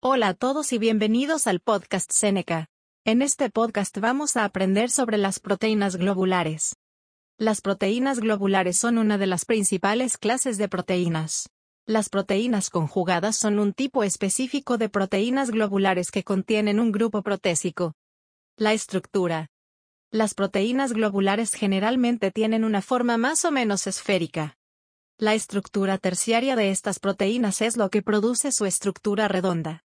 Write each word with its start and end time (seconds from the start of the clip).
Hola 0.00 0.28
a 0.28 0.34
todos 0.34 0.72
y 0.72 0.78
bienvenidos 0.78 1.48
al 1.48 1.58
podcast 1.58 2.12
Seneca. 2.12 2.68
En 3.04 3.20
este 3.20 3.50
podcast 3.50 3.98
vamos 3.98 4.36
a 4.36 4.44
aprender 4.44 4.90
sobre 4.90 5.18
las 5.18 5.40
proteínas 5.40 5.96
globulares. 5.96 6.76
Las 7.36 7.60
proteínas 7.60 8.20
globulares 8.20 8.78
son 8.78 8.96
una 8.96 9.18
de 9.18 9.26
las 9.26 9.44
principales 9.44 10.16
clases 10.16 10.56
de 10.56 10.68
proteínas. 10.68 11.50
Las 11.84 12.10
proteínas 12.10 12.70
conjugadas 12.70 13.36
son 13.36 13.58
un 13.58 13.72
tipo 13.72 14.04
específico 14.04 14.78
de 14.78 14.88
proteínas 14.88 15.50
globulares 15.50 16.12
que 16.12 16.22
contienen 16.22 16.78
un 16.78 16.92
grupo 16.92 17.22
protésico. 17.22 17.94
La 18.56 18.74
estructura. 18.74 19.48
Las 20.12 20.34
proteínas 20.34 20.92
globulares 20.92 21.54
generalmente 21.54 22.30
tienen 22.30 22.62
una 22.62 22.82
forma 22.82 23.16
más 23.16 23.44
o 23.44 23.50
menos 23.50 23.88
esférica. 23.88 24.56
La 25.18 25.34
estructura 25.34 25.98
terciaria 25.98 26.54
de 26.54 26.70
estas 26.70 27.00
proteínas 27.00 27.62
es 27.62 27.76
lo 27.76 27.90
que 27.90 28.02
produce 28.02 28.52
su 28.52 28.64
estructura 28.64 29.26
redonda. 29.26 29.82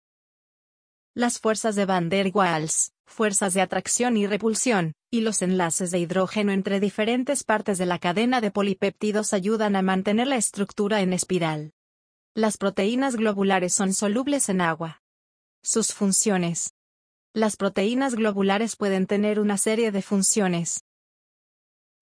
Las 1.14 1.40
fuerzas 1.40 1.74
de 1.74 1.86
Van 1.86 2.08
der 2.08 2.30
Waals, 2.32 2.92
fuerzas 3.05 3.52
de 3.55 3.60
atracción 3.60 4.16
y 4.16 4.27
repulsión, 4.27 4.95
y 5.10 5.23
los 5.23 5.42
enlaces 5.42 5.91
de 5.91 5.98
hidrógeno 5.98 6.52
entre 6.52 6.78
diferentes 6.78 7.42
partes 7.42 7.78
de 7.78 7.86
la 7.86 7.98
cadena 7.98 8.41
de 8.41 8.50
polipéptidos 8.50 9.33
ayudan 9.33 9.74
a 9.74 9.83
mantener 9.83 10.28
la 10.28 10.36
estructura 10.36 11.00
en 11.00 11.12
espiral. 11.12 11.73
Las 12.34 12.56
proteínas 12.56 13.16
globulares 13.16 13.74
son 13.74 13.92
solubles 13.92 14.48
en 14.48 14.60
agua. 14.60 15.02
Sus 15.62 15.92
funciones. 15.92 16.74
Las 17.34 17.56
proteínas 17.56 18.14
globulares 18.14 18.77
pueden 18.77 19.06
tener 19.06 19.41
una 19.41 19.58
serie 19.58 19.91
de 19.91 20.02
funciones. 20.02 20.84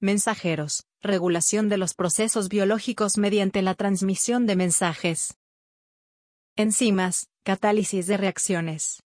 Mensajeros 0.00 0.84
regulación 1.00 1.68
de 1.68 1.78
los 1.78 1.94
procesos 1.94 2.48
biológicos 2.48 3.18
mediante 3.18 3.62
la 3.62 3.74
transmisión 3.74 4.46
de 4.46 4.56
mensajes. 4.56 5.38
Enzimas, 6.56 7.28
catálisis 7.48 8.06
de 8.06 8.18
reacciones. 8.18 9.02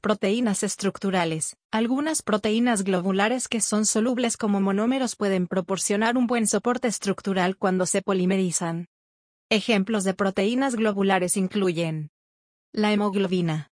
Proteínas 0.00 0.64
estructurales. 0.64 1.56
Algunas 1.70 2.20
proteínas 2.20 2.82
globulares 2.82 3.46
que 3.46 3.60
son 3.60 3.86
solubles 3.86 4.36
como 4.36 4.60
monómeros 4.60 5.14
pueden 5.14 5.46
proporcionar 5.46 6.16
un 6.16 6.26
buen 6.26 6.48
soporte 6.48 6.88
estructural 6.88 7.56
cuando 7.56 7.86
se 7.86 8.02
polimerizan. 8.02 8.88
Ejemplos 9.50 10.02
de 10.02 10.14
proteínas 10.14 10.74
globulares 10.74 11.36
incluyen 11.36 12.10
la 12.72 12.92
hemoglobina, 12.92 13.70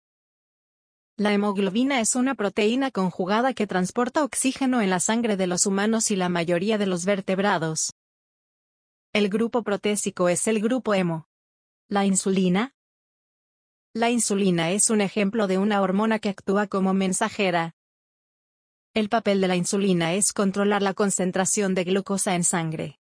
la 1.17 1.33
hemoglobina 1.33 2.01
es 2.01 2.13
una 2.15 2.35
proteína 2.35 2.91
conjugada 2.91 3.55
que 3.55 3.65
transporta 3.65 4.23
oxígeno 4.23 4.79
en 4.83 4.91
la 4.91 4.99
sangre 4.99 5.37
de 5.37 5.47
los 5.47 5.65
humanos 5.65 6.11
y 6.11 6.15
la 6.15 6.29
mayoría 6.29 6.77
de 6.77 6.85
los 6.85 7.03
vertebrados. 7.03 7.93
El 9.11 9.27
grupo 9.27 9.63
protésico 9.63 10.29
es 10.29 10.47
el 10.47 10.61
grupo 10.61 10.93
hemo. 10.93 11.25
La 11.87 12.05
insulina. 12.05 12.75
La 13.99 14.09
insulina 14.09 14.71
es 14.71 14.89
un 14.91 15.01
ejemplo 15.01 15.45
de 15.45 15.57
una 15.57 15.81
hormona 15.81 16.19
que 16.19 16.29
actúa 16.29 16.67
como 16.67 16.93
mensajera. 16.93 17.75
El 18.93 19.09
papel 19.09 19.41
de 19.41 19.49
la 19.49 19.57
insulina 19.57 20.13
es 20.13 20.31
controlar 20.31 20.81
la 20.81 20.93
concentración 20.93 21.75
de 21.75 21.83
glucosa 21.83 22.33
en 22.35 22.45
sangre. 22.45 22.97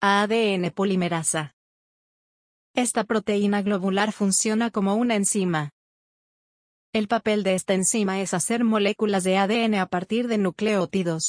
ADN 0.00 0.70
polimerasa. 0.70 1.56
Esta 2.74 3.04
proteína 3.04 3.60
globular 3.60 4.12
funciona 4.12 4.70
como 4.70 4.94
una 4.94 5.14
enzima. 5.14 5.72
El 6.94 7.06
papel 7.06 7.42
de 7.42 7.54
esta 7.54 7.74
enzima 7.74 8.22
es 8.22 8.32
hacer 8.32 8.64
moléculas 8.64 9.24
de 9.24 9.36
ADN 9.36 9.74
a 9.74 9.88
partir 9.88 10.26
de 10.26 10.38
nucleótidos. 10.38 11.22